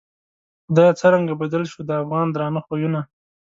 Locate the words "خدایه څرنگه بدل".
0.65-1.63